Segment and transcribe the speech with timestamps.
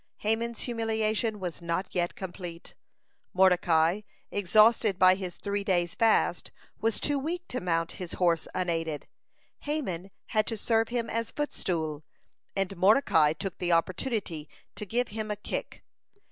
[0.17, 2.73] Haman's humiliation was not yet complete.
[3.35, 9.05] Mordecai, exhausted by his three days' fast, was too weak to mount his horse unaided.
[9.59, 12.03] Haman had to serve him as footstool,
[12.55, 15.83] and Mordecai took the opportunity to give him a kick.